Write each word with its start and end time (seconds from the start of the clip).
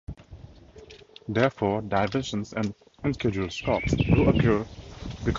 Therefore, 1.27 1.83
diversions 1.83 2.53
or 2.53 2.63
unscheduled 3.03 3.51
stops 3.51 3.93
do 3.93 4.29
occur 4.29 4.31
because 4.33 4.45
of 4.47 4.47
air 4.47 4.59
rage. 4.63 5.29